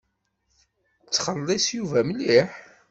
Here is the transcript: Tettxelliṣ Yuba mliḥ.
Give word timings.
Tettxelliṣ 1.05 1.65
Yuba 1.77 1.99
mliḥ. 2.09 2.49